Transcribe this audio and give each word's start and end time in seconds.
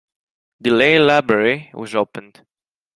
Dealey 0.63 0.97
Library 1.05 1.69
was 1.75 1.93
opened. 1.93 2.41